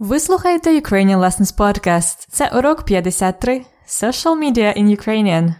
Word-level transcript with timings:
Ви 0.00 0.19
слухаєте 0.19 0.79
Ukrainian 0.79 1.19
Lessons 1.19 1.57
Podcast. 1.57 2.27
Це 2.29 2.49
урок 2.57 2.83
53 2.85 3.61
Social 3.87 4.39
Media 4.43 4.77
in 4.83 4.97
Ukrainian. 4.97 5.53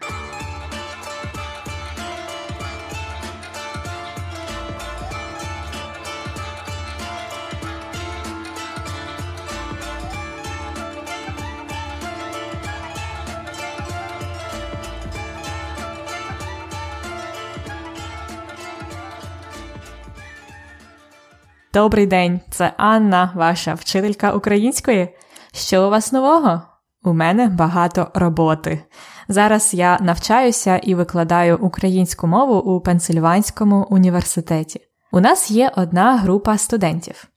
Добрий 21.73 22.07
день, 22.07 22.39
це 22.49 22.73
Анна, 22.77 23.31
ваша 23.35 23.73
вчителька 23.73 24.31
української. 24.31 25.15
Що 25.53 25.88
у 25.88 25.89
вас 25.89 26.11
нового? 26.11 26.62
У 27.03 27.13
мене 27.13 27.48
багато 27.48 28.07
роботи. 28.13 28.79
Зараз 29.27 29.73
я 29.73 29.98
навчаюся 30.02 30.77
і 30.77 30.95
викладаю 30.95 31.57
українську 31.57 32.27
мову 32.27 32.55
у 32.55 32.81
Пенсильванському 32.81 33.88
університеті. 33.89 34.81
У 35.12 35.20
нас 35.20 35.52
є 35.52 35.71
одна 35.76 36.17
група 36.17 36.57
студентів. 36.57 37.27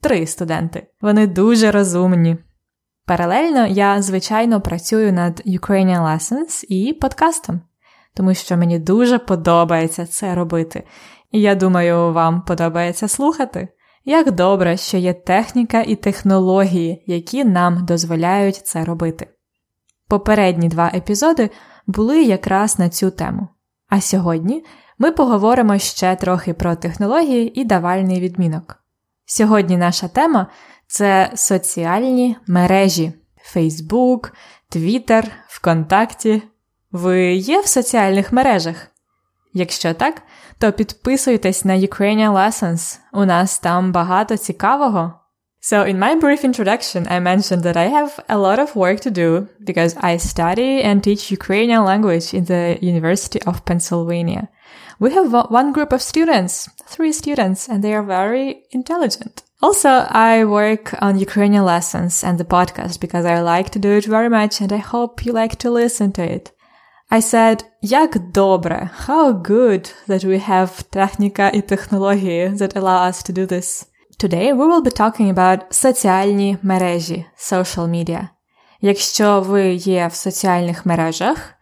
Три 0.00 0.26
студенти. 0.26 0.86
Вони 1.00 1.26
дуже 1.26 1.70
розумні. 1.70 2.36
Паралельно 3.06 3.66
я, 3.66 4.02
звичайно, 4.02 4.60
працюю 4.60 5.12
над 5.12 5.42
Ukrainian 5.46 6.04
Lessons 6.04 6.64
і 6.68 6.92
подкастом, 6.92 7.60
тому 8.14 8.34
що 8.34 8.56
мені 8.56 8.78
дуже 8.78 9.18
подобається 9.18 10.06
це 10.06 10.34
робити. 10.34 10.84
Я 11.32 11.54
думаю, 11.54 12.12
вам 12.12 12.42
подобається 12.42 13.08
слухати. 13.08 13.68
Як 14.04 14.30
добре, 14.30 14.76
що 14.76 14.96
є 14.96 15.12
техніка 15.12 15.80
і 15.80 15.96
технології, 15.96 17.04
які 17.06 17.44
нам 17.44 17.84
дозволяють 17.84 18.56
це 18.56 18.84
робити. 18.84 19.28
Попередні 20.08 20.68
два 20.68 20.90
епізоди 20.94 21.50
були 21.86 22.22
якраз 22.22 22.78
на 22.78 22.88
цю 22.88 23.10
тему. 23.10 23.48
А 23.88 24.00
сьогодні 24.00 24.64
ми 24.98 25.12
поговоримо 25.12 25.78
ще 25.78 26.16
трохи 26.16 26.54
про 26.54 26.76
технології 26.76 27.60
і 27.60 27.64
давальний 27.64 28.20
відмінок. 28.20 28.76
Сьогодні 29.24 29.76
наша 29.76 30.08
тема 30.08 30.46
це 30.86 31.32
соціальні 31.34 32.36
мережі 32.46 33.12
Facebook, 33.54 34.30
Twitter, 34.76 35.24
ВКонтакті. 35.48 36.42
Ви 36.90 37.34
є 37.34 37.60
в 37.60 37.66
соціальних 37.66 38.32
мережах? 38.32 38.91
Якщо 39.54 39.94
так, 39.94 40.22
то 40.58 40.72
підписуйтесь 40.72 41.64
на 41.64 41.74
Ukrainian 41.74 42.32
Lessons. 42.32 42.98
У 43.12 43.24
нас 43.24 43.58
там 43.58 43.92
багато 43.92 44.36
цікавого. 44.36 45.12
So 45.70 45.84
in 45.84 45.96
my 45.96 46.16
brief 46.16 46.42
introduction, 46.44 47.06
I 47.06 47.20
mentioned 47.20 47.62
that 47.62 47.76
I 47.76 47.86
have 47.86 48.18
a 48.28 48.36
lot 48.36 48.58
of 48.58 48.74
work 48.74 48.98
to 49.02 49.12
do 49.12 49.46
because 49.60 49.94
I 50.10 50.16
study 50.16 50.82
and 50.82 51.04
teach 51.04 51.30
Ukrainian 51.30 51.84
language 51.84 52.34
in 52.38 52.44
the 52.46 52.64
University 52.92 53.40
of 53.50 53.64
Pennsylvania. 53.64 54.42
We 54.98 55.10
have 55.18 55.30
one 55.60 55.72
group 55.72 55.92
of 55.92 56.02
students, 56.02 56.68
three 56.94 57.12
students, 57.12 57.68
and 57.68 57.78
they 57.80 57.94
are 57.94 58.02
very 58.02 58.46
intelligent. 58.72 59.44
Also, 59.62 59.88
I 59.88 60.44
work 60.44 60.84
on 61.00 61.24
Ukrainian 61.28 61.64
lessons 61.64 62.24
and 62.24 62.38
the 62.38 62.52
podcast 62.56 62.98
because 62.98 63.24
I 63.24 63.38
like 63.40 63.70
to 63.70 63.78
do 63.78 63.90
it 63.98 64.06
very 64.06 64.28
much 64.28 64.60
and 64.60 64.72
I 64.72 64.78
hope 64.78 65.24
you 65.24 65.32
like 65.32 65.54
to 65.60 65.70
listen 65.70 66.10
to 66.18 66.24
it. 66.24 66.50
I 67.11 67.21
said, 67.21 67.63
як 67.81 68.19
добре, 68.19 68.89
how 69.07 69.33
good 69.33 69.93
that 70.07 70.25
we 70.25 70.49
have 70.49 70.83
техніка 70.89 71.49
і 71.49 71.61
технології 71.61 72.49
that 72.49 72.73
allow 72.75 73.07
us 73.07 73.29
to 73.29 73.33
do 73.33 73.45
this. 73.51 73.85
Today 74.19 74.53
we 74.53 74.67
will 74.67 74.83
be 74.83 74.99
talking 74.99 75.33
about 75.33 75.59
соціальні 75.69 76.57
мережі, 76.61 77.25
social 77.37 77.87
media. 77.87 78.27
Якщо 78.81 79.41
ви 79.41 79.73
є 79.73 80.07
в 80.07 80.13
соціальних 80.13 80.85
мережах, 80.85 81.53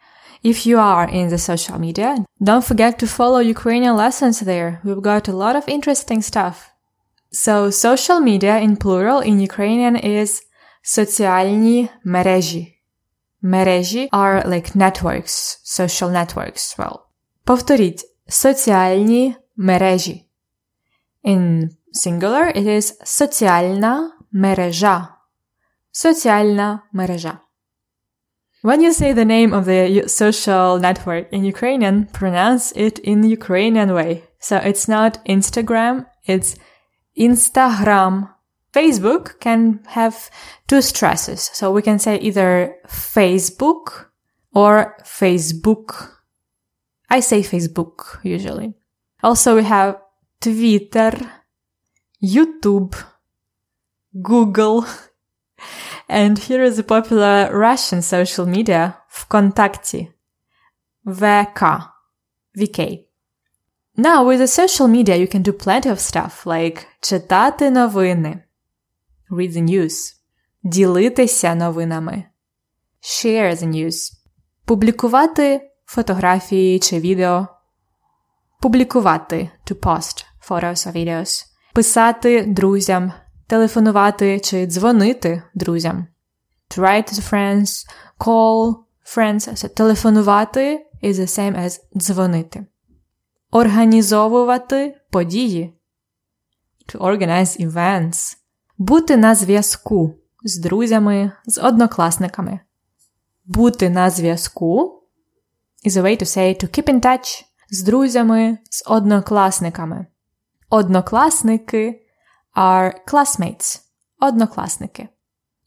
if 0.44 0.68
you 0.68 0.78
are 0.78 1.16
in 1.16 1.30
the 1.30 1.38
social 1.38 1.80
media, 1.80 2.18
don't 2.42 2.68
forget 2.72 3.04
to 3.04 3.08
follow 3.18 3.40
Ukrainian 3.40 3.96
lessons 3.96 4.42
there. 4.42 4.80
We've 4.84 5.02
got 5.02 5.30
a 5.30 5.34
lot 5.44 5.56
of 5.56 5.68
interesting 5.68 6.22
stuff. 6.22 6.56
So 7.32 7.70
social 7.70 8.20
media 8.20 8.56
in 8.66 8.78
plural 8.78 9.22
in 9.22 9.40
Ukrainian 9.50 9.96
is 10.06 10.42
соціальні 10.82 11.90
мережі. 12.04 12.76
Мережі 13.42 14.10
are 14.12 14.48
like 14.48 14.76
networks, 14.76 15.60
social 15.64 16.12
networks. 16.12 16.78
Well. 16.80 17.00
Повторіть 17.44 18.06
соціальні 18.28 19.36
мережі. 19.56 20.26
In 21.24 21.70
singular 22.06 22.58
it 22.58 22.68
is 22.68 22.94
соціальна 23.04 24.12
мережа. 24.32 25.08
Соціальна 25.92 26.80
мережа. 26.94 27.40
When 28.64 28.82
you 28.82 28.94
say 28.94 29.14
the 29.14 29.26
name 29.26 29.54
of 29.54 29.66
the 29.66 30.08
social 30.08 30.80
network 30.80 31.26
in 31.32 31.44
Ukrainian, 31.44 32.08
pronounce 32.20 32.72
it 32.86 32.96
in 33.12 33.24
Ukrainian 33.24 33.90
way. 33.94 34.24
So 34.48 34.56
it's 34.70 34.88
not 34.88 35.12
Instagram, 35.36 36.06
it's 36.28 36.50
Instagram. 37.28 38.14
Facebook 38.76 39.40
can 39.40 39.80
have 39.88 40.30
two 40.68 40.82
stresses. 40.82 41.50
So 41.54 41.72
we 41.72 41.82
can 41.82 41.98
say 41.98 42.20
either 42.20 42.76
Facebook 42.88 44.08
or 44.54 44.96
Facebook. 45.04 46.10
I 47.10 47.22
say 47.22 47.40
Facebook 47.42 48.20
usually. 48.24 48.74
Also 49.24 49.56
we 49.56 49.64
have 49.64 49.98
Twitter, 50.42 51.12
YouTube, 52.22 53.02
Google, 54.22 54.86
and 56.10 56.38
here 56.38 56.64
is 56.64 56.78
a 56.78 56.84
popular 56.84 57.50
Russian 57.58 58.02
social 58.02 58.46
media, 58.46 58.98
Vkontakte, 59.10 60.12
VK, 61.08 61.90
VK. 62.58 63.06
Now 63.98 64.26
with 64.26 64.40
the 64.40 64.48
social 64.48 64.90
media 64.90 65.16
you 65.16 65.28
can 65.28 65.42
do 65.42 65.54
plenty 65.54 65.90
of 65.90 66.00
stuff 66.00 66.46
like 66.46 66.88
читати 67.02 67.70
новини, 67.70 68.46
read 69.31 69.53
the 69.53 69.63
news, 69.63 70.15
ділитися 70.63 71.55
новинами, 71.55 72.25
share 73.03 73.57
the 73.63 73.67
news, 73.67 74.13
публікувати 74.65 75.71
фотографії 75.87 76.79
чи 76.79 77.01
відео, 77.01 77.47
публікувати. 78.61 79.51
To 79.67 79.75
post 79.75 80.25
photos 80.49 80.87
or 80.87 80.93
videos, 80.93 81.45
писати 81.75 82.43
друзям, 82.43 83.13
телефонувати 83.47 84.41
чи 84.41 84.67
дзвонити 84.67 85.43
друзям, 85.55 86.07
to 86.71 86.81
write 86.81 87.13
to 87.13 87.33
friends, 87.33 87.87
call 88.19 88.75
friends, 89.17 89.49
so 89.49 89.69
телефонувати 89.69 90.87
is 91.03 91.15
the 91.15 91.39
same 91.39 91.65
as 91.65 91.81
дзвонити, 91.97 92.67
організовувати 93.51 95.01
події, 95.11 95.75
to 96.89 96.99
organize 96.99 97.67
events, 97.67 98.40
бути 98.81 99.17
на 99.17 99.35
зв'язку 99.35 100.15
з 100.45 100.59
друзями, 100.59 101.33
з 101.47 101.59
однокласниками. 101.59 102.61
Бути 103.45 103.91
на 103.91 104.11
зв'язку 104.11 105.03
is 105.87 105.93
a 105.93 106.03
way 106.03 106.23
to 106.23 106.25
say 106.25 106.65
to 106.65 106.79
keep 106.79 106.95
in 106.95 107.01
touch 107.01 107.45
з 107.71 107.83
друзями, 107.83 108.59
з 108.71 108.83
однокласниками. 108.87 110.07
Однокласники 110.71 112.01
are 112.57 112.93
classmates. 113.07 113.81
Однокласники. 114.19 115.09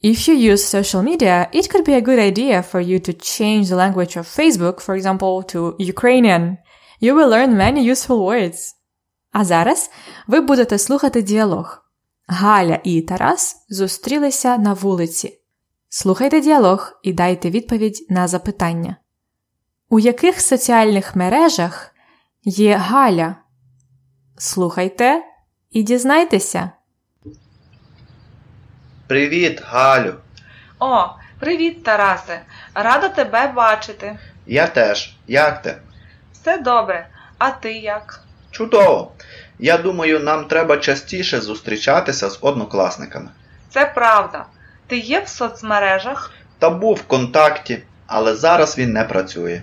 If 0.03 0.27
you 0.27 0.51
use 0.51 0.77
social 0.77 1.03
media, 1.03 1.47
it 1.53 1.69
could 1.69 1.85
be 1.85 1.93
a 1.93 2.01
good 2.01 2.19
idea 2.19 2.63
for 2.63 2.81
you 2.81 2.99
to 2.99 3.13
change 3.13 3.69
the 3.69 3.75
language 3.75 4.17
of 4.17 4.25
Facebook, 4.39 4.81
for 4.81 4.95
example, 4.95 5.43
to 5.53 5.75
Ukrainian. 5.93 6.57
You 7.01 7.13
will 7.15 7.29
learn 7.29 7.57
many 7.57 7.91
useful 7.93 8.19
words. 8.31 8.75
А 9.31 9.45
зараз 9.45 9.89
ви 10.27 10.41
будете 10.41 10.77
слухати 10.77 11.21
діалог. 11.21 11.82
Галя 12.33 12.79
і 12.83 13.01
Тарас 13.01 13.65
зустрілися 13.69 14.57
на 14.57 14.73
вулиці. 14.73 15.39
Слухайте 15.89 16.41
діалог 16.41 16.99
і 17.03 17.13
дайте 17.13 17.49
відповідь 17.49 18.05
на 18.09 18.27
запитання. 18.27 18.95
У 19.89 19.99
яких 19.99 20.41
соціальних 20.41 21.15
мережах 21.15 21.95
є 22.43 22.75
Галя? 22.75 23.35
Слухайте 24.37 25.23
і 25.71 25.83
дізнайтеся. 25.83 26.71
Привіт, 29.07 29.61
Галю. 29.65 30.15
О, 30.79 31.05
привіт, 31.39 31.83
Тарасе. 31.83 32.41
Рада 32.73 33.09
тебе 33.09 33.47
бачити. 33.47 34.19
Я 34.45 34.67
теж. 34.67 35.15
Як 35.27 35.61
ти? 35.61 35.77
Все 36.31 36.57
добре. 36.57 37.07
А 37.37 37.51
ти 37.51 37.73
як? 37.73 38.23
Чудово. 38.51 39.11
Я 39.59 39.77
думаю, 39.77 40.19
нам 40.19 40.45
треба 40.45 40.77
частіше 40.77 41.41
зустрічатися 41.41 42.29
з 42.29 42.39
однокласниками. 42.41 43.29
Це 43.69 43.85
правда. 43.85 44.45
Ти 44.87 44.97
є 44.97 45.19
в 45.19 45.27
соцмережах? 45.27 46.31
Та 46.59 46.69
був 46.69 46.95
в 46.95 47.03
контакті, 47.03 47.83
але 48.07 48.35
зараз 48.35 48.77
він 48.77 48.93
не 48.93 49.03
працює. 49.03 49.61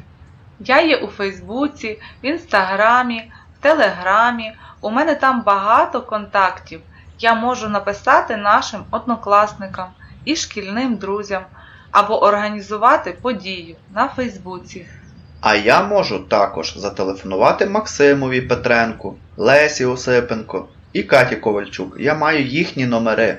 Я 0.60 0.80
є 0.80 0.96
у 0.96 1.08
Фейсбуці, 1.08 2.00
в 2.22 2.26
Інстаграмі, 2.26 3.32
в 3.58 3.62
Телеграмі. 3.62 4.52
У 4.80 4.90
мене 4.90 5.14
там 5.14 5.42
багато 5.42 6.02
контактів. 6.02 6.80
я 7.18 7.34
можу 7.34 7.68
написати 7.68 8.36
нашим 8.36 8.84
однокласникам 8.90 9.88
і 10.24 10.36
шкільним 10.36 10.96
друзям 10.96 11.42
або 11.90 12.22
організувати 12.22 13.16
подію 13.22 13.76
на 13.94 14.08
Фейсбуці. 14.08 14.86
А 15.40 15.54
я 15.54 15.82
можу 15.82 16.18
також 16.18 16.78
зателефонувати 16.78 17.66
Максимові 17.66 18.40
Петренку, 18.40 19.16
Лесі 19.36 19.84
Осипенко 19.84 20.68
і 20.92 21.02
Каті 21.02 21.36
Ковальчук. 21.36 21.96
Я 21.98 22.14
маю 22.14 22.44
їхні 22.44 22.86
номери. 22.86 23.38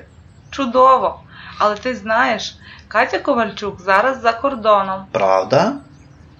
Чудово! 0.50 1.20
Але 1.58 1.76
ти 1.76 1.94
знаєш, 1.94 2.58
Катя 2.88 3.18
Ковальчук 3.18 3.80
зараз 3.80 4.20
за 4.20 4.32
кордоном. 4.32 5.04
Правда? 5.12 5.72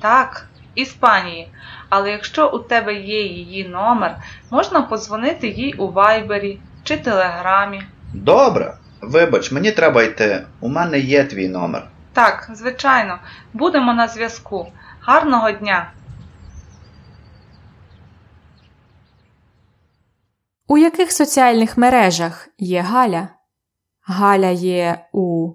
Так, 0.00 0.46
Іспанії. 0.74 1.48
Але 1.88 2.10
якщо 2.10 2.48
у 2.48 2.58
тебе 2.58 2.94
є 2.94 3.22
її 3.22 3.68
номер, 3.68 4.16
можна 4.50 4.82
подзвонити 4.82 5.48
їй 5.48 5.72
у 5.72 5.88
Вайбері 5.92 6.58
чи 6.84 6.96
Телеграмі. 6.96 7.82
Добре. 8.14 8.74
Вибач, 9.00 9.52
мені 9.52 9.72
треба 9.72 10.02
йти. 10.02 10.42
У 10.60 10.68
мене 10.68 10.98
є 10.98 11.24
твій 11.24 11.48
номер. 11.48 11.82
Так, 12.12 12.50
звичайно, 12.54 13.18
будемо 13.52 13.94
на 13.94 14.08
зв'язку. 14.08 14.72
Гарного 15.04 15.52
дня! 15.52 15.92
У 20.68 20.78
яких 20.78 21.12
соціальних 21.12 21.76
мережах 21.76 22.48
є 22.58 22.80
Галя? 22.80 23.28
Галя 24.02 24.50
є 24.50 25.06
у 25.12 25.52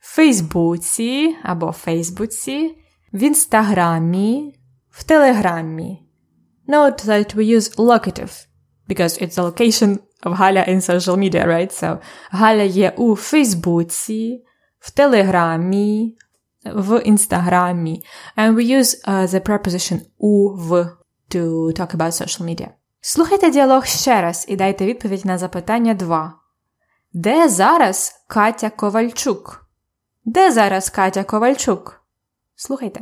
Фейсбуці 0.00 1.36
або 1.42 1.72
Фейсбуці, 1.72 2.76
в 3.12 3.22
Інстаграмі, 3.22 4.54
в 4.90 5.04
Телеграмі. 5.04 6.02
Note 6.68 7.04
that 7.06 7.36
we 7.36 7.56
use 7.56 7.76
locative 7.76 8.46
because 8.88 9.22
it's 9.22 9.34
the 9.34 9.42
location 9.42 9.98
of 10.22 10.36
Галя 10.36 10.64
in 10.68 10.80
social 10.80 11.16
media, 11.16 11.46
right? 11.46 11.82
So 11.82 11.98
Галя 12.30 12.62
є 12.62 12.94
у 12.96 13.16
Фейсбуці, 13.16 14.44
в 14.78 14.90
Телеграмі, 14.90 16.16
в 16.64 17.00
Інстаграмі. 17.00 18.04
And 18.36 18.54
we 18.54 18.78
use 18.78 19.08
uh, 19.08 19.26
the 19.28 19.40
preposition 19.40 20.00
у 20.18 20.48
в 20.56 20.70
to 21.34 21.72
talk 21.78 21.94
about 21.94 22.12
social 22.12 22.42
media. 22.42 22.68
Слухайте 23.00 23.50
діалог 23.50 23.86
ще 23.86 24.22
раз 24.22 24.44
і 24.48 24.56
дайте 24.56 24.86
відповідь 24.86 25.26
на 25.26 25.38
запитання 25.38 25.94
2. 25.94 26.34
Де 27.12 27.48
зараз 27.48 28.24
Катя 28.28 28.70
Ковальчук? 28.70 29.66
Де 30.24 30.52
зараз 30.52 30.90
Катя 30.90 31.24
Ковальчук? 31.24 32.00
Слухайте. 32.56 33.00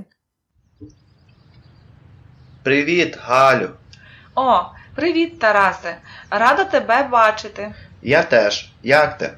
Привіт, 2.63 3.19
Галю. 3.21 3.71
О, 4.35 4.61
привіт, 4.95 5.39
Тарасе! 5.39 5.97
Рада 6.31 6.65
тебе 6.65 7.03
бачити. 7.03 7.75
Я 8.03 8.23
теж. 8.23 8.73
Як 8.83 9.19
ти? 9.19 9.35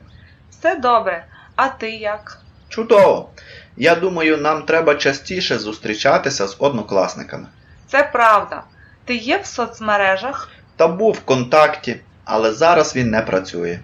Все 0.50 0.76
добре. 0.76 1.26
А 1.56 1.68
ти 1.68 1.90
як? 1.90 2.42
Чудово. 2.68 3.30
Я 3.76 3.94
думаю, 3.94 4.36
нам 4.36 4.62
треба 4.62 4.94
частіше 4.94 5.58
зустрічатися 5.58 6.46
з 6.48 6.56
однокласниками. 6.58 7.46
Це 7.88 8.02
правда. 8.12 8.62
Ти 9.04 9.16
є 9.16 9.38
в 9.38 9.46
соцмережах? 9.46 10.48
Та 10.76 10.88
був 10.88 11.14
в 11.14 11.20
контакті, 11.20 12.00
але 12.24 12.52
зараз 12.52 12.96
він 12.96 13.10
не 13.10 13.22
працює. 13.22 13.78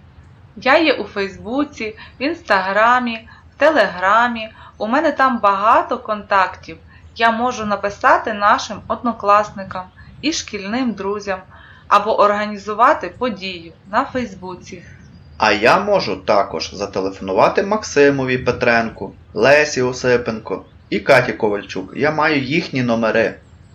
Я 0.56 0.78
є 0.78 0.92
у 0.92 1.04
Фейсбуці, 1.04 1.96
в 2.20 2.22
Інстаграмі, 2.22 3.28
в 3.54 3.58
Телеграмі. 3.58 4.48
У 4.78 4.87
мене 4.87 5.12
там 5.12 5.38
багато 5.38 5.98
контактів. 5.98 6.78
Я 7.16 7.31
можу 7.31 7.66
написати 7.66 8.32
нашим 8.32 8.81
однокласникам 8.88 9.84
і 10.22 10.32
шкільним 10.32 10.93
друзям 10.93 11.40
або 11.88 12.20
організувати 12.20 13.08
подію 13.19 13.72
на 13.90 14.04
Фейсбуці. 14.04 14.82
А 15.42 15.52
я 15.52 15.78
можу 15.78 16.16
також 16.16 16.75
зателефонувати 16.75 17.62
Максимові 17.62 18.38
Петренку, 18.38 19.12
Лесі 19.34 19.82
Осипенко 19.82 20.64
і 20.90 21.00
Каті 21.00 21.32
Ковальчук. 21.32 21.92
Я 21.96 22.10
маю 22.10 22.42
їхні 22.42 22.82
номери. 22.82 23.34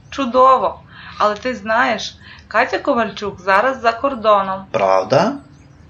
Чудово! 0.10 0.80
Але 1.18 1.36
ти 1.36 1.56
знаєш, 1.56 2.18
Катя 2.48 2.80
Ковальчук 2.80 3.42
зараз 3.42 3.82
за 3.82 3.92
кордоном. 3.92 4.66
Правда? 4.72 5.34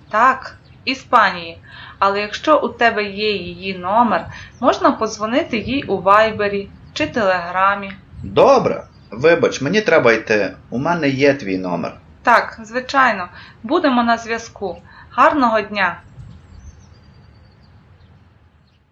Так, 0.10 0.56
Іспанії. 0.86 1.58
Але 2.00 2.22
якщо 2.22 2.60
у 2.60 2.70
тебе 2.70 3.04
є 3.04 3.32
її 3.32 3.78
номер, 3.78 4.26
можна 4.60 4.92
подзвонити 4.92 5.58
їй 5.58 5.84
у 5.84 6.02
Вайбері 6.02 6.70
чи 6.94 7.08
Телеграмі. 7.08 7.92
Добре. 8.24 8.84
Вибач, 9.12 9.62
мені 9.62 9.82
треба 9.82 10.14
йти. 10.14 10.54
У 10.70 10.78
мене 10.78 11.10
є 11.10 11.34
твій 11.34 11.58
номер. 11.58 11.94
Так, 12.24 12.60
звичайно, 12.64 13.28
будемо 13.64 14.04
на 14.04 14.18
зв'язку. 14.18 14.82
Гарного 15.16 15.62
дня! 15.62 16.02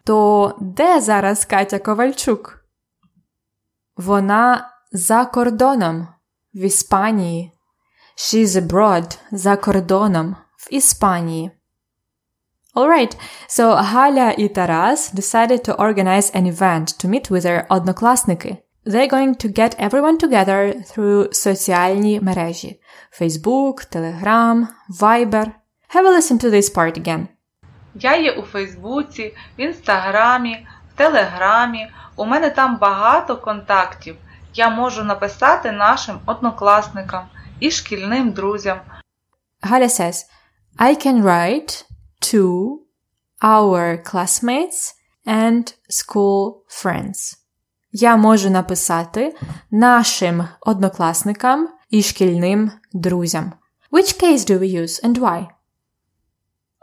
То 0.03 0.55
де 0.59 1.01
зараз 1.01 1.45
Катя 1.45 1.79
Ковальчук? 1.79 2.65
Вона 3.97 4.69
за 4.91 5.25
кордоном 5.25 6.07
в 6.53 6.59
Іспанії. 6.59 7.51
She's 8.17 8.47
abroad 8.47 9.17
за 9.31 9.55
кордоном 9.55 10.35
в 10.57 10.73
Іспанії. 10.73 11.51
Alright, 12.75 13.17
so 13.49 13.83
Галя 13.83 14.31
і 14.31 14.47
Тарас 14.47 15.13
decided 15.13 15.69
to 15.69 15.75
organize 15.75 16.35
an 16.35 16.57
event 16.57 17.05
to 17.05 17.09
meet 17.09 17.31
with 17.31 17.41
their 17.41 17.65
однокласники. 17.69 18.57
They're 18.85 19.13
going 19.13 19.45
to 19.45 19.59
get 19.59 19.89
everyone 19.89 20.17
together 20.17 20.73
through 20.91 21.33
соціальні 21.33 22.19
мережі 22.21 22.81
Facebook, 23.19 23.95
Telegram, 23.95 24.67
Viber. 24.99 25.62
Have 25.93 26.05
a 26.05 26.09
listen 26.09 26.39
to 26.39 26.49
this 26.49 26.69
part 26.69 26.97
again. 26.97 27.27
Я 27.95 28.17
є 28.17 28.31
у 28.31 28.41
Фейсбуці, 28.41 29.35
в 29.57 29.61
Інстаграмі, 29.61 30.67
в 30.93 30.97
Телеграмі. 30.97 31.87
У 32.15 32.25
мене 32.25 32.49
там 32.49 32.77
багато 32.77 33.37
контактів. 33.37 34.15
Я 34.53 34.69
можу 34.69 35.03
написати 35.03 35.71
нашим 35.71 36.19
однокласникам 36.25 37.25
і 37.59 37.71
шкільним 37.71 38.31
друзям. 38.31 38.79
Галя 39.61 39.87
says, 39.87 40.25
I 40.79 41.05
can 41.05 41.21
write 41.21 41.85
to 42.21 42.77
our 43.41 44.03
classmates 44.13 44.93
and 45.27 45.73
school 45.89 46.53
friends. 46.69 47.37
Я 47.91 48.17
можу 48.17 48.49
написати 48.49 49.35
нашим 49.71 50.47
однокласникам 50.61 51.69
і 51.89 52.03
шкільним 52.03 52.71
друзям. 52.93 53.53
Which 53.91 54.23
case 54.23 54.51
do 54.51 54.59
we 54.59 54.81
use 54.81 55.05
and 55.05 55.19
why? 55.19 55.47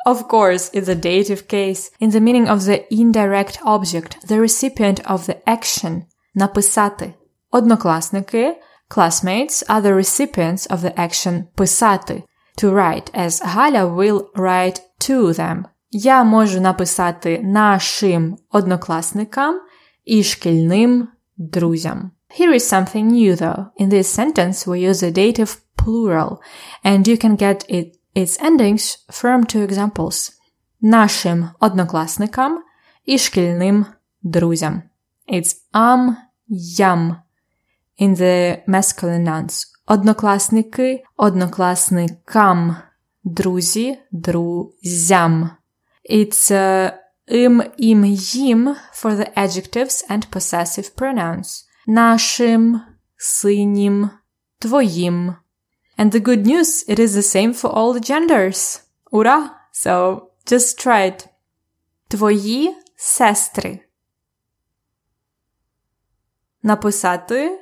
Of 0.06 0.28
course, 0.28 0.70
it's 0.72 0.88
a 0.88 0.96
dative 0.96 1.48
case 1.48 1.90
in 2.00 2.12
the 2.12 2.22
meaning 2.22 2.48
of 2.48 2.66
the 2.66 2.86
indirect 2.94 3.60
object, 3.64 4.28
the 4.28 4.40
recipient 4.40 5.00
of 5.06 5.26
the 5.26 5.38
action. 5.50 6.06
Написати. 6.38 7.16
Однокласники, 7.52 8.56
classmates 8.90 9.64
are 9.68 9.82
the 9.82 9.94
recipients 9.94 10.66
of 10.68 10.82
the 10.82 11.00
action 11.00 11.48
писати. 11.58 12.24
To 12.58 12.72
write, 12.72 13.10
as 13.14 13.42
Галя 13.42 13.94
will 13.96 14.30
write 14.36 14.80
to 15.00 15.34
them. 15.34 15.66
Я 15.92 16.24
можу 16.24 16.62
написати 16.62 17.42
нашим 17.44 18.38
однокласникам 18.52 19.62
і 20.06 20.24
шкільним 20.24 21.08
друзям. 21.38 22.12
Here 22.40 22.54
is 22.54 22.64
something 22.74 23.08
new 23.08 23.36
though. 23.36 23.66
In 23.80 23.90
this 23.90 24.08
sentence 24.08 24.68
we 24.68 24.80
use 24.80 25.04
a 25.04 25.12
dative 25.12 25.58
plural 25.78 26.40
and 26.84 27.08
you 27.08 27.18
can 27.18 27.36
get 27.38 27.66
it, 27.70 27.96
its 28.16 28.40
endings 28.42 28.98
from 29.10 29.46
two 29.46 29.70
examples. 29.70 30.32
Нашим 30.82 31.50
однокласникам 31.60 32.64
і 33.06 33.18
шкільним 33.18 33.86
друзям. 34.24 34.82
It's 35.34 35.56
am, 35.74 36.16
yam 36.50 37.16
in 38.00 38.16
the 38.16 38.68
masculine 38.68 39.24
nouns. 39.24 39.66
Однокласники, 39.88 41.04
однокласникам, 41.18 42.76
друзі, 43.24 43.98
друзям. 44.12 45.52
It's 46.12 46.52
uh, 46.52 46.92
им, 47.28 47.64
им, 47.78 48.06
їм 48.06 48.76
for 48.94 49.16
the 49.16 49.38
adjectives 49.38 50.10
and 50.10 50.30
possessive 50.30 50.92
pronouns. 50.96 51.66
Нашим, 51.88 52.82
синім, 53.18 54.10
твоїм. 54.60 55.36
And 56.00 56.12
the 56.12 56.20
good 56.20 56.46
news, 56.46 56.84
it 56.88 57.00
is 57.00 57.14
the 57.14 57.22
same 57.22 57.54
for 57.54 57.70
all 57.70 57.94
the 57.94 58.00
genders. 58.00 58.82
Ура! 59.12 59.56
So 59.72 60.32
just 60.46 60.80
try 60.80 61.06
it. 61.06 61.28
Твої 62.08 62.76
сестри. 62.96 63.80
Написати 66.64 67.60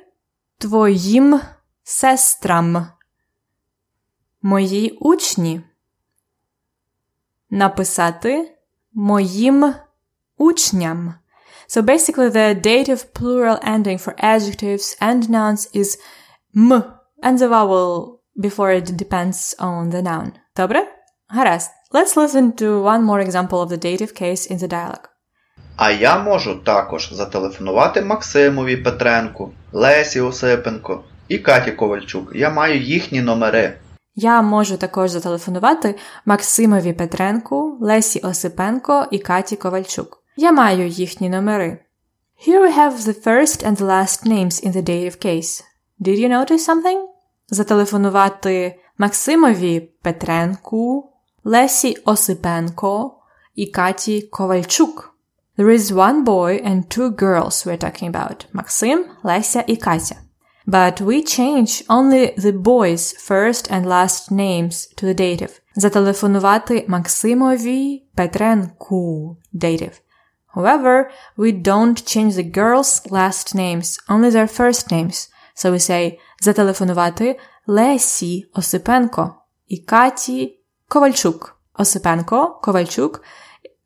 твоїм 0.58 1.40
сестрам. 1.82 2.90
Мої 4.42 4.90
учні. 4.90 5.62
Написати 7.50 8.58
моїм 8.92 9.74
учням. 10.36 11.14
So 11.68 11.82
basically 11.82 12.30
the 12.30 12.54
dative 12.54 13.04
plural 13.14 13.58
ending 13.62 13.98
for 13.98 14.14
adjectives 14.18 14.96
and 15.00 15.30
nouns 15.30 15.68
is 15.74 15.98
m 16.54 16.72
and 17.22 17.38
the 17.38 17.48
vowel 17.48 18.17
before 18.38 18.72
it 18.80 18.96
depends 18.96 19.54
on 19.58 19.90
the 19.90 20.02
noun. 20.02 20.32
Добре? 20.56 20.86
Гаразд. 21.34 21.70
Let's 21.92 22.16
listen 22.16 22.52
to 22.56 22.82
one 22.82 23.02
more 23.02 23.20
example 23.20 23.60
of 23.62 23.68
the 23.68 23.78
dative 23.78 24.14
case 24.14 24.50
in 24.50 24.58
the 24.58 24.68
dialogue. 24.68 25.08
А 25.76 25.90
я 25.90 26.18
можу 26.18 26.54
також 26.54 27.12
зателефонувати 27.12 28.02
Максимові 28.02 28.76
Петренку, 28.76 29.52
Лесі 29.72 30.20
Осипенко 30.20 31.04
і 31.28 31.38
Каті 31.38 31.72
Ковальчук. 31.72 32.32
Я 32.34 32.50
маю 32.50 32.80
їхні 32.80 33.20
номери. 33.20 33.78
Я 34.14 34.42
можу 34.42 34.76
також 34.76 35.10
зателефонувати 35.10 35.94
Максимові 36.26 36.92
Петренку, 36.92 37.78
Лесі 37.80 38.18
Осипенко 38.18 39.06
і 39.10 39.18
Каті 39.18 39.56
Ковальчук. 39.56 40.22
Я 40.36 40.52
маю 40.52 40.86
їхні 40.88 41.28
номери. 41.28 41.78
Here 42.46 42.60
we 42.60 42.78
have 42.78 42.98
the 42.98 43.24
first 43.24 43.66
and 43.66 43.76
the 43.76 43.86
last 43.86 44.26
names 44.26 44.66
in 44.66 44.72
the 44.72 44.82
dative 44.82 45.18
case. 45.24 45.62
Did 46.00 46.18
you 46.18 46.28
notice 46.28 46.64
something? 46.68 46.98
Зателефонувати 47.48 48.80
Максимові 48.98 49.80
Петренку, 49.80 51.12
Лесі 51.44 51.96
Осипенко 52.04 53.20
і 53.54 53.66
Каті 53.66 54.22
Ковальчук. 54.22 55.14
There 55.58 55.70
is 55.70 55.92
one 55.92 56.24
boy 56.24 56.66
and 56.66 56.98
two 56.98 57.10
girls 57.10 57.66
we're 57.66 57.84
talking 57.84 58.10
about. 58.10 58.46
Максим, 58.52 59.04
Леся 59.22 59.64
і 59.66 59.76
Катя. 59.76 60.16
But 60.66 61.02
we 61.02 61.22
change 61.22 61.86
only 61.86 62.38
the 62.38 62.62
boys' 62.62 63.14
first 63.28 63.70
and 63.70 63.86
last 63.86 64.32
names 64.32 64.88
to 64.96 65.04
the 65.04 65.20
dative. 65.20 65.60
Зателефонувати 65.76 66.84
Максимові 66.88 68.02
Петренку 68.14 69.36
dative. 69.54 70.00
However, 70.54 71.10
we 71.36 71.52
don't 71.52 72.02
change 72.02 72.32
the 72.34 72.56
girls' 72.56 73.10
last 73.10 73.54
names, 73.54 73.98
only 74.08 74.30
their 74.30 74.48
first 74.60 74.92
names. 74.92 75.30
So 75.58 75.70
we 75.72 75.78
say 75.78 76.18
зателефонувати 76.42 77.38
Лесі 77.66 78.50
Осипенко 78.54 79.34
і 79.68 79.78
Каті 79.78 80.58
Ковальчук. 80.88 81.60
Осипенко, 81.74 82.60
Ковальчук 82.62 83.20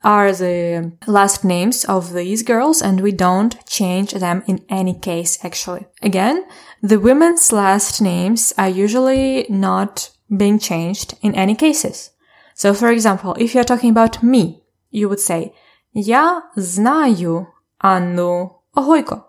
are 0.02 0.32
the 0.32 0.92
last 1.06 1.44
names 1.44 1.84
of 1.84 2.12
these 2.12 2.42
girls 2.42 2.80
and 2.80 3.00
we 3.00 3.12
don't 3.12 3.56
change 3.66 4.12
them 4.12 4.42
in 4.46 4.60
any 4.68 4.94
case 4.94 5.38
actually. 5.44 5.86
Again, 6.02 6.44
the 6.82 7.00
women's 7.00 7.52
last 7.52 8.00
names 8.00 8.52
are 8.56 8.68
usually 8.68 9.46
not 9.48 10.10
being 10.36 10.58
changed 10.58 11.14
in 11.20 11.34
any 11.34 11.54
cases. 11.54 12.10
So 12.54 12.74
for 12.74 12.90
example, 12.90 13.34
if 13.38 13.54
you're 13.54 13.64
talking 13.72 13.90
about 13.90 14.22
me, 14.22 14.62
you 14.90 15.08
would 15.08 15.20
say 15.20 15.52
Я 15.92 16.42
знаю 16.56 17.46
Анну 17.78 18.50
Огойко. 18.74 19.24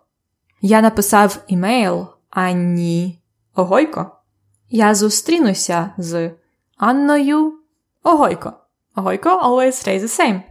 Я 0.61 0.81
написав 0.81 1.37
імейл 1.47 2.07
Анні 2.34 3.22
Огойко. 3.54 4.10
Я 4.70 4.94
зустрінуся 4.94 5.90
з 5.98 6.30
Анною 6.76 7.52
Огойко. 8.02 8.52
Огойко 8.96 9.28
always 9.28 9.72
stays 9.72 10.00
the 10.00 10.20
same. 10.20 10.42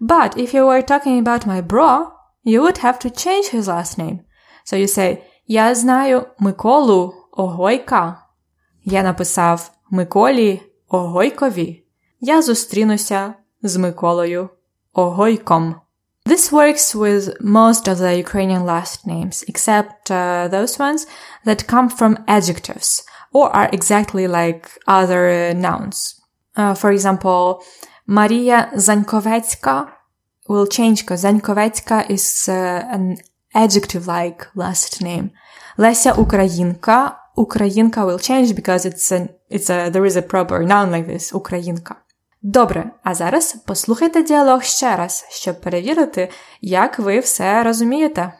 But 0.00 0.36
if 0.36 0.54
you 0.54 0.64
were 0.66 0.82
talking 0.82 1.24
about 1.24 1.46
my 1.46 1.62
bro, 1.62 2.06
you 2.44 2.60
would 2.62 2.78
have 2.84 2.98
to 2.98 3.10
change 3.10 3.54
his 3.54 3.62
last 3.62 3.98
name. 3.98 4.18
So 4.64 4.76
you 4.76 4.88
say 4.98 5.18
Я 5.46 5.74
знаю 5.74 6.26
Миколу 6.38 7.14
Огойка. 7.32 8.22
Я 8.84 9.02
написав 9.02 9.70
Миколі 9.90 10.62
Огойкові. 10.88 11.84
Я 12.20 12.42
зустрінуся 12.42 13.34
з 13.62 13.76
Миколою 13.76 14.48
Огойком. 14.92 15.74
This 16.30 16.52
works 16.52 16.94
with 16.94 17.24
most 17.40 17.88
of 17.88 17.98
the 17.98 18.14
Ukrainian 18.16 18.64
last 18.64 19.04
names, 19.04 19.42
except 19.48 20.12
uh, 20.12 20.46
those 20.46 20.78
ones 20.78 21.04
that 21.44 21.66
come 21.66 21.88
from 21.88 22.22
adjectives 22.28 23.02
or 23.32 23.50
are 23.50 23.68
exactly 23.72 24.28
like 24.28 24.70
other 24.86 25.52
nouns. 25.54 25.96
Uh, 26.54 26.74
for 26.74 26.92
example, 26.92 27.64
Maria 28.06 28.70
Zankovetska 28.76 29.90
will 30.48 30.68
change 30.68 30.98
because 31.02 31.24
Zankovetska 31.24 32.08
is 32.08 32.48
uh, 32.48 32.86
an 32.96 33.16
adjective-like 33.52 34.46
last 34.54 35.02
name. 35.02 35.32
Lesia 35.78 36.12
Ukrainka, 36.14 37.16
Ukrainka 37.36 38.06
will 38.06 38.20
change 38.20 38.54
because 38.54 38.86
it's 38.86 39.10
an, 39.10 39.30
it's 39.48 39.68
a, 39.68 39.90
there 39.90 40.06
is 40.06 40.14
a 40.14 40.22
proper 40.22 40.62
noun 40.62 40.92
like 40.92 41.08
this, 41.08 41.32
Ukrainka. 41.32 41.96
Добре, 42.42 42.84
а 43.02 43.14
зараз 43.14 43.56
послухайте 43.66 44.22
діалог 44.22 44.62
ще 44.62 44.96
раз, 44.96 45.26
щоб 45.30 45.60
перевірити, 45.60 46.30
як 46.60 46.98
ви 46.98 47.20
все 47.20 47.62
розумієте. 47.62 48.32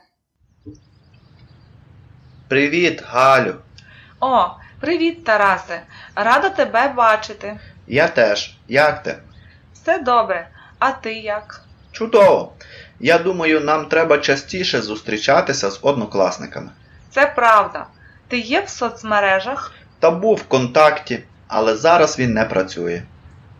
Привіт, 2.48 3.02
Галю. 3.06 3.54
О, 4.20 4.46
привіт, 4.80 5.24
Тарасе. 5.24 5.82
Рада 6.14 6.50
тебе 6.50 6.88
бачити. 6.88 7.60
Я 7.86 8.08
теж. 8.08 8.56
Як 8.68 9.02
ти? 9.02 9.18
Все 9.74 9.98
добре. 9.98 10.48
А 10.78 10.90
ти 10.92 11.14
як? 11.14 11.64
Чудово. 11.92 12.52
Я 13.00 13.18
думаю, 13.18 13.60
нам 13.60 13.86
треба 13.86 14.18
частіше 14.18 14.82
зустрічатися 14.82 15.70
з 15.70 15.78
однокласниками. 15.82 16.70
Це 17.10 17.26
правда. 17.26 17.86
Ти 18.28 18.38
є 18.38 18.60
в 18.60 18.68
соцмережах? 18.68 19.72
Та 19.98 20.10
був 20.10 20.36
в 20.36 20.42
контакті, 20.42 21.22
але 21.48 21.76
зараз 21.76 22.18
він 22.18 22.32
не 22.32 22.44
працює. 22.44 23.02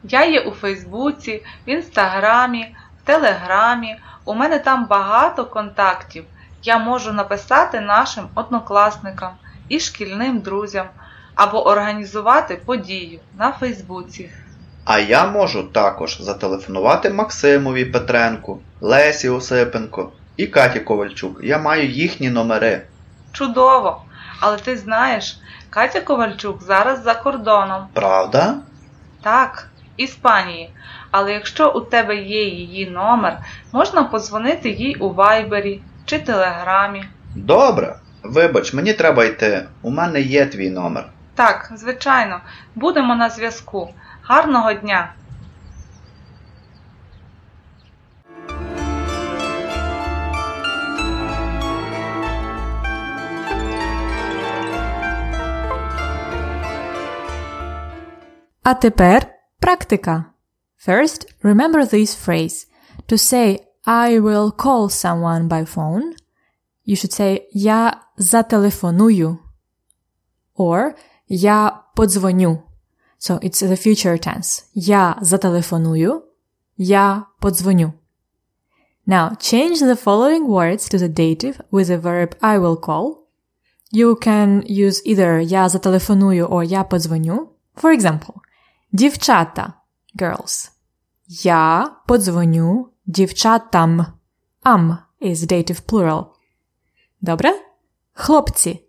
Я 0.02 0.25
є 0.25 0.40
у 0.40 0.50
Фейсбуці, 0.50 1.45
в 1.66 1.71
Інстаграмі, 1.71 2.75
в 3.02 3.07
Телеграмі. 3.07 3.97
У 4.25 4.35
мене 4.35 4.59
там 4.59 4.87
багато 4.87 5.45
контактів. 5.45 6.25
Я 6.62 6.78
можу 6.78 7.12
написати 7.12 7.80
нашим 7.80 8.28
однокласникам 8.35 9.33
і 9.69 9.80
шкільним 9.80 10.40
друзям 10.40 10.87
або 11.35 11.66
організувати 11.66 12.57
подію 12.66 13.21
на 13.38 13.52
Фейсбуці. 13.52 14.30
А 14.85 14.99
я 14.99 15.26
можу 15.26 15.62
також 15.62 16.21
зателефонувати 16.21 17.11
Максимові 17.11 17.85
Петренку, 17.85 18.61
Лесі 18.80 19.28
Осипенко 19.28 20.12
і 20.37 20.47
Каті 20.47 20.80
Ковальчук. 20.80 21.40
Я 21.42 21.59
маю 21.59 21.88
їхні 21.88 22.30
номери. 22.30 22.83
Чудово! 23.33 24.02
Але 24.40 24.57
ти 24.57 24.76
знаєш, 24.76 25.40
Катя 25.71 26.00
Ковальчук 26.00 26.62
зараз 26.62 27.02
за 27.02 27.14
кордоном. 27.14 27.87
Правда? 27.92 28.54
Так, 29.23 29.70
Іспанії. 30.00 30.71
Але 31.11 31.33
якщо 31.33 31.73
у 31.73 31.80
тебе 31.80 32.16
є 32.16 32.45
її 32.45 32.90
номер, 32.90 33.38
можна 33.73 34.04
подзвонити 34.04 34.71
їй 34.71 34.95
у 34.95 35.14
Вайбері 35.14 35.80
чи 36.04 36.19
Телеграмі. 36.19 37.04
Добре. 37.35 37.97
Вибач, 38.23 38.75
мені 38.75 38.92
треба 38.92 39.25
йти. 39.25 39.66
У 39.83 39.90
мене 39.90 40.21
є 40.21 40.47
твій 40.47 40.71
номер. 40.71 41.07
Так, 41.35 41.73
звичайно, 41.76 42.40
будемо 42.75 43.14
на 43.14 43.30
зв'язку. 43.30 43.95
Гарного 44.23 44.73
дня! 44.73 45.12
А 58.62 58.75
тепер 58.75 59.39
практика. 59.60 60.27
First, 60.77 61.25
remember 61.42 61.86
this 61.86 62.15
phrase. 62.15 62.68
To 63.08 63.18
say 63.18 63.68
I 63.86 64.20
will 64.20 64.51
call 64.51 64.89
someone 64.89 65.48
by 65.48 65.65
phone, 65.65 66.15
you 66.84 66.96
should 66.96 67.13
say 67.13 67.48
Я 67.54 68.01
зателефоную 68.18 69.39
or 70.56 70.96
Я 71.27 71.84
подзвоню. 71.96 72.63
So 73.18 73.39
it's 73.42 73.60
the 73.62 73.75
future 73.75 74.18
tense. 74.18 74.65
Я 74.74 75.18
зателефоную, 75.22 76.24
я 76.77 77.27
подзвоню. 77.39 77.94
Now, 79.08 79.36
change 79.39 79.80
the 79.80 79.96
following 79.96 80.48
words 80.48 80.89
to 80.89 80.98
the 80.98 81.10
dative 81.10 81.62
with 81.72 81.88
the 81.88 81.98
verb 81.98 82.36
I 82.42 82.58
will 82.58 82.75
call. 82.75 83.27
You 83.92 84.15
can 84.15 84.63
use 84.68 85.01
either 85.06 85.39
я 85.39 85.70
зателефоную 85.70 86.48
or 86.48 86.63
я 86.63 86.84
подзвоню. 86.84 87.50
For 87.75 87.92
example, 87.92 88.42
дівчата, 88.92 89.73
girls. 90.14 90.70
Я 91.26 91.97
подзвоню 92.06 92.92
дівчатам. 93.06 94.06
Am 94.62 94.97
is 95.20 95.37
dative 95.37 95.82
plural. 95.82 96.26
Добре? 97.20 97.50
Хлопці. 98.12 98.87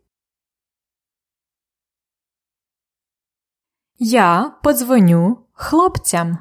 Я 4.00 4.60
подзвоню 4.64 5.46
хлопцям. 5.54 6.38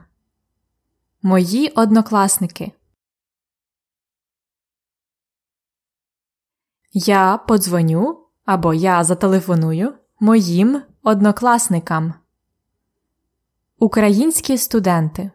Мої 1.22 1.68
однокласники. 1.68 2.72
Я 6.92 7.36
подзвоню 7.36 8.26
або 8.44 8.74
я 8.74 9.04
зателефоную 9.04 9.94
моїм 10.20 10.82
однокласникам. 11.02 12.19
Українські 13.80 14.58
студенти. 14.58 15.30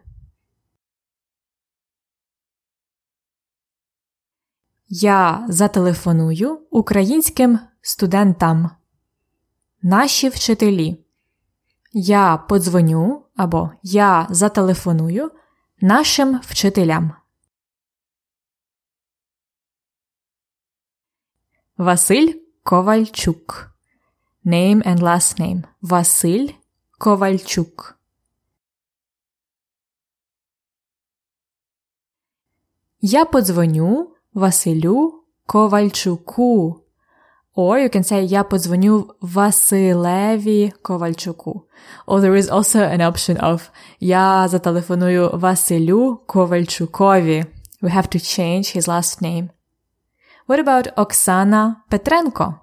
Я 4.88 5.46
зателефоную 5.48 6.66
українським 6.70 7.58
студентам. 7.80 8.70
Наші 9.82 10.28
вчителі. 10.28 11.04
Я 11.92 12.36
подзвоню 12.36 13.24
або 13.36 13.70
я 13.82 14.26
зателефоную 14.30 15.30
нашим 15.80 16.40
вчителям. 16.40 17.12
Василь 21.76 22.34
Ковальчук. 22.62 23.70
Name 24.44 24.82
and 24.86 24.98
last 24.98 25.40
name. 25.40 25.62
Василь 25.80 26.48
Ковальчук. 26.98 27.95
Я 33.08 33.24
подзвоню 33.24 34.16
Василю 34.34 35.24
Ковальчуку. 35.46 36.82
Or 37.56 37.78
you 37.78 37.88
can 37.88 38.02
say 38.02 38.22
я 38.24 38.42
подзвоню 38.44 39.14
Василеві 39.20 40.72
Ковальчуку. 40.82 41.68
Or 42.06 42.20
there 42.20 42.34
is 42.34 42.50
also 42.50 42.80
an 42.80 43.00
option 43.00 43.40
of 43.40 43.70
я 44.00 44.48
зателефоную 44.48 45.30
Василю 45.38 46.20
Ковальчукові. 46.26 47.44
We 47.82 47.96
have 47.96 48.08
to 48.08 48.18
change 48.18 48.76
his 48.76 48.88
last 48.88 49.22
name. 49.22 49.48
What 50.48 50.64
about 50.64 50.94
Оксана 50.96 51.76
Петренко? 51.90 52.54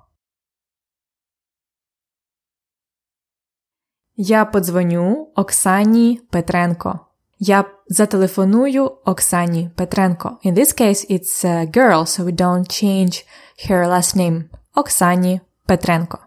Я 4.16 4.46
подзвоню 4.46 5.32
Оксані 5.36 6.22
Петренко. 6.30 7.00
Я 7.40 7.66
зателефоную 7.94 8.92
Оксані 9.06 9.70
Петренко. 9.76 10.38
In 10.46 10.54
this 10.54 10.82
case, 10.82 11.06
it's 11.10 11.46
a 11.46 11.66
girl, 11.66 12.06
so 12.06 12.26
we 12.26 12.32
don't 12.32 12.68
change 12.68 13.26
her 13.70 13.88
last 13.88 14.16
name. 14.16 14.44
Оксані 14.76 15.42
Петренко. 15.66 16.20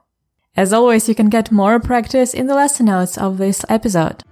As 0.56 0.66
always, 0.66 1.08
you 1.08 1.14
can 1.14 1.30
get 1.30 1.52
more 1.52 1.78
practice 1.80 2.35
in 2.35 2.46
the 2.46 2.54
lesson 2.54 2.87
notes 2.87 3.18
of 3.18 3.37
this 3.37 3.64
episode. 3.70 4.25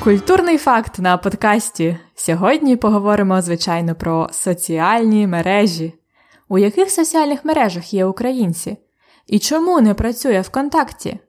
Культурний 0.00 0.58
факт 0.58 0.98
на 0.98 1.16
подкасті. 1.16 1.98
Сьогодні 2.14 2.76
поговоримо, 2.76 3.42
звичайно, 3.42 3.94
про 3.94 4.28
соціальні 4.32 5.26
мережі. 5.26 5.97
У 6.49 6.57
яких 6.57 6.91
соціальних 6.91 7.45
мережах 7.45 7.93
є 7.93 8.05
українці? 8.05 8.77
І 9.27 9.39
чому 9.39 9.81
не 9.81 9.93
працює 9.93 10.41
ВКонтакті? 10.41 11.19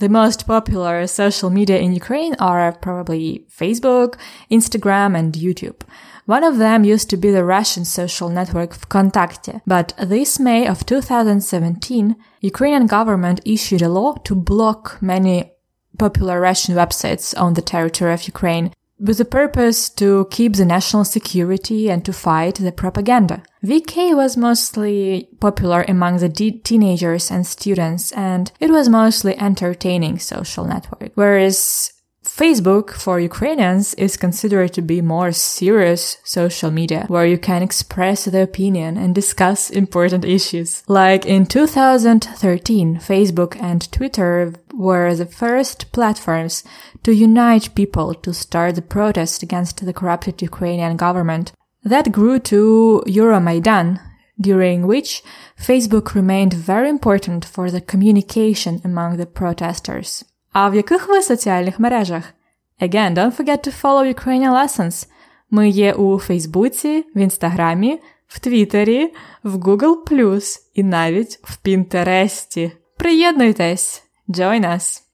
The 0.00 0.08
most 0.08 0.46
popular 0.46 1.06
social 1.06 1.50
media 1.50 1.78
in 1.78 1.92
Ukraine 1.92 2.34
are 2.38 2.72
probably 2.86 3.44
Facebook, 3.60 4.10
Instagram, 4.50 5.10
and 5.20 5.36
YouTube. 5.36 5.80
One 6.26 6.44
of 6.50 6.56
them 6.56 6.84
used 6.84 7.10
to 7.10 7.18
be 7.18 7.30
the 7.30 7.44
Russian 7.44 7.84
social 7.84 8.30
network 8.30 8.70
Vkontakte, 8.82 9.60
but 9.66 9.88
this 9.98 10.40
May 10.40 10.66
of 10.66 10.86
2017, 10.86 12.14
Ukrainian 12.40 12.86
government 12.86 13.40
issued 13.44 13.82
a 13.82 13.88
law 13.88 14.14
to 14.24 14.34
block 14.34 14.96
many 15.02 15.52
popular 15.98 16.40
Russian 16.40 16.74
websites 16.74 17.34
on 17.36 17.54
the 17.54 17.62
territory 17.62 18.14
of 18.14 18.28
Ukraine 18.28 18.70
with 18.99 19.17
the 19.17 19.25
purpose 19.25 19.89
to 19.89 20.27
keep 20.31 20.53
the 20.53 20.65
national 20.65 21.03
security 21.03 21.89
and 21.89 22.05
to 22.05 22.13
fight 22.13 22.55
the 22.55 22.71
propaganda. 22.71 23.43
VK 23.63 24.15
was 24.15 24.37
mostly 24.37 25.27
popular 25.39 25.83
among 25.87 26.17
the 26.17 26.29
de- 26.29 26.59
teenagers 26.59 27.31
and 27.31 27.45
students, 27.45 28.11
and 28.11 28.51
it 28.59 28.69
was 28.69 28.87
mostly 28.87 29.37
entertaining 29.37 30.19
social 30.19 30.65
network, 30.65 31.11
whereas 31.15 31.91
Facebook 32.35 32.91
for 32.91 33.17
Ukrainians 33.17 33.93
is 33.93 34.17
considered 34.17 34.73
to 34.73 34.81
be 34.81 34.99
more 34.99 35.31
serious 35.31 36.17
social 36.25 36.69
media 36.69 37.05
where 37.07 37.25
you 37.25 37.37
can 37.37 37.63
express 37.63 38.25
the 38.25 38.41
opinion 38.41 38.97
and 38.97 39.15
discuss 39.15 39.69
important 39.69 40.25
issues. 40.25 40.83
Like 40.89 41.25
in 41.25 41.45
2013, 41.45 42.97
Facebook 42.97 43.55
and 43.61 43.89
Twitter 43.89 44.51
were 44.73 45.15
the 45.15 45.25
first 45.25 45.93
platforms 45.93 46.65
to 47.03 47.13
unite 47.13 47.73
people 47.73 48.13
to 48.15 48.33
start 48.33 48.75
the 48.75 48.81
protest 48.81 49.41
against 49.41 49.85
the 49.85 49.93
corrupted 49.93 50.41
Ukrainian 50.41 50.97
government. 50.97 51.53
That 51.85 52.11
grew 52.11 52.39
to 52.39 53.01
Euromaidan, 53.07 54.01
during 54.41 54.87
which 54.87 55.23
Facebook 55.57 56.13
remained 56.13 56.53
very 56.53 56.89
important 56.89 57.45
for 57.45 57.71
the 57.71 57.79
communication 57.79 58.81
among 58.83 59.15
the 59.15 59.25
protesters. 59.25 60.25
А 60.55 60.69
в 60.69 60.75
яких 60.75 61.09
ви 61.09 61.21
соціальних 61.21 61.79
мережах? 61.79 62.33
Again, 62.81 63.13
don't 63.13 63.37
forget 63.37 63.67
to 63.67 63.81
follow 63.81 64.13
Ukrainian 64.15 64.51
lessons. 64.51 65.07
Ми 65.49 65.69
є 65.69 65.93
у 65.93 66.19
Фейсбуці, 66.19 67.05
в 67.15 67.17
Інстаграмі, 67.19 68.01
в 68.27 68.39
Твіттері, 68.39 69.13
в 69.43 69.55
Google+, 69.55 70.57
і 70.73 70.83
навіть 70.83 71.39
в 71.43 71.57
Пінтересті. 71.57 72.71
Приєднуйтесь! 72.97 74.03
Join 74.29 74.61
us! 74.73 75.04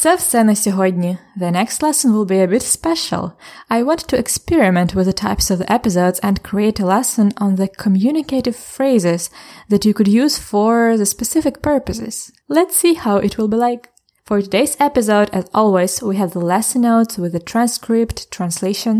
Це 0.00 0.14
все 0.14 0.44
на 0.44 0.56
сьогодні. 0.56 1.18
The 1.40 1.52
next 1.52 1.82
lesson 1.82 2.12
will 2.12 2.26
be 2.26 2.46
a 2.46 2.50
bit 2.50 2.62
special. 2.62 3.30
I 3.70 3.82
want 3.82 4.06
to 4.08 4.18
experiment 4.18 4.94
with 4.94 5.06
the 5.06 5.22
types 5.24 5.50
of 5.50 5.58
the 5.58 5.72
episodes 5.78 6.20
and 6.20 6.42
create 6.50 6.80
a 6.80 6.86
lesson 6.96 7.32
on 7.44 7.56
the 7.56 7.68
communicative 7.84 8.56
phrases 8.74 9.30
that 9.70 9.86
you 9.86 9.94
could 9.94 10.08
use 10.24 10.36
for 10.50 10.96
the 10.98 11.06
specific 11.14 11.54
purposes. 11.62 12.14
Let's 12.56 12.76
see 12.76 12.94
how 13.04 13.16
it 13.26 13.36
will 13.36 13.48
be 13.48 13.56
like. 13.68 13.84
For 14.28 14.42
today's 14.42 14.76
episode, 14.88 15.28
as 15.38 15.46
always, 15.60 16.02
we 16.02 16.16
have 16.16 16.32
the 16.32 16.48
lesson 16.54 16.82
notes 16.82 17.16
with 17.22 17.32
the 17.32 17.46
transcript, 17.52 18.16
translation, 18.36 18.96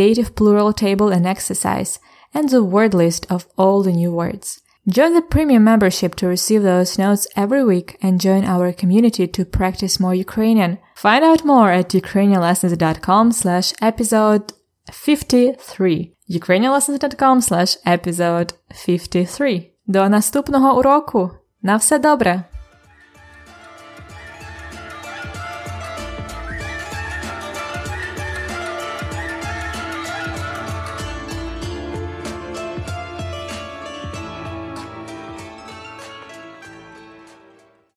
dative 0.00 0.30
plural 0.38 0.72
table 0.84 1.08
and 1.16 1.24
exercise, 1.34 1.92
and 2.36 2.48
the 2.48 2.68
word 2.74 2.92
list 2.92 3.22
of 3.30 3.46
all 3.56 3.82
the 3.82 3.92
new 3.92 4.12
words. 4.22 4.60
Join 4.88 5.14
the 5.14 5.22
premium 5.22 5.64
membership 5.64 6.14
to 6.16 6.26
receive 6.26 6.62
those 6.62 6.98
notes 6.98 7.26
every 7.36 7.64
week 7.64 7.96
and 8.02 8.20
join 8.20 8.44
our 8.44 8.70
community 8.72 9.26
to 9.26 9.44
practice 9.44 9.98
more 9.98 10.14
Ukrainian. 10.14 10.78
Find 10.94 11.24
out 11.24 11.44
more 11.44 11.70
at 11.70 11.88
ukrainianlessons.com 11.88 13.32
slash 13.32 13.72
episode 13.80 14.52
53. 14.92 16.12
ukrainianlessons.com 16.30 17.40
slash 17.40 17.76
episode 17.86 18.52
53. 18.74 19.72
До 19.86 20.08
наступного 20.08 20.72
уроку! 20.72 21.30
На 21.62 21.78
все 21.78 21.98
добре! 21.98 22.44